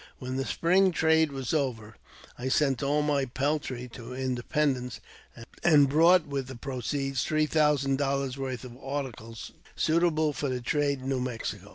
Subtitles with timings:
[0.17, 1.95] When the spring trade was over,
[2.35, 4.99] I sent all my peltry to Independence,
[5.63, 11.01] and bought with the proceeds three thousand doUars worth of articles, suitable for the trade
[11.01, 11.69] in New Mexico.